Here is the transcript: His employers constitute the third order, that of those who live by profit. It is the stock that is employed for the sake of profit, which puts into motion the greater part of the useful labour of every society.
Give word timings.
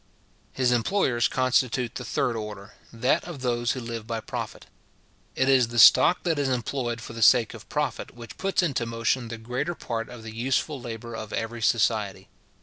His 0.51 0.71
employers 0.71 1.27
constitute 1.27 1.93
the 1.93 2.03
third 2.03 2.35
order, 2.35 2.73
that 2.91 3.23
of 3.25 3.41
those 3.41 3.73
who 3.73 3.79
live 3.79 4.07
by 4.07 4.19
profit. 4.19 4.65
It 5.35 5.47
is 5.47 5.67
the 5.67 5.77
stock 5.77 6.23
that 6.23 6.39
is 6.39 6.49
employed 6.49 6.99
for 7.01 7.13
the 7.13 7.21
sake 7.21 7.53
of 7.53 7.69
profit, 7.69 8.15
which 8.15 8.39
puts 8.39 8.63
into 8.63 8.87
motion 8.87 9.27
the 9.27 9.37
greater 9.37 9.75
part 9.75 10.09
of 10.09 10.23
the 10.23 10.33
useful 10.33 10.81
labour 10.81 11.13
of 11.15 11.31
every 11.31 11.61
society. 11.61 12.29